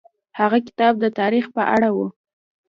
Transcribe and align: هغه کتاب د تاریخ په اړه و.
هغه 0.39 0.57
کتاب 0.67 0.93
د 0.99 1.05
تاریخ 1.19 1.45
په 1.55 1.63
اړه 1.75 1.89
و. 1.95 1.97